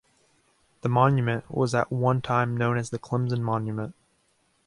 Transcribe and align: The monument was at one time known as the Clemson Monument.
The 0.81 0.89
monument 0.89 1.43
was 1.47 1.75
at 1.75 1.91
one 1.91 2.23
time 2.23 2.57
known 2.57 2.75
as 2.75 2.89
the 2.89 2.97
Clemson 2.97 3.41
Monument. 3.41 3.93